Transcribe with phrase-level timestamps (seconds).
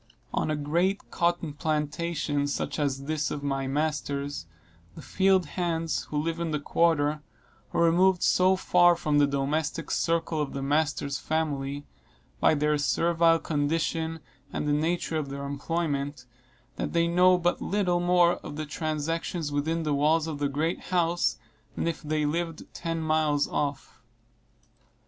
[0.33, 4.47] On a great cotton plantation, such as this of my master's,
[4.95, 7.21] the field hands, who live in the quarter,
[7.71, 11.85] are removed so far from the domestic circle of their master's family,
[12.39, 16.25] by their servile condition and the nature of their employment,
[16.77, 20.85] that they know but little more of the transactions within the walls of the great
[20.85, 21.37] house
[21.75, 24.01] than if they lived ten miles off.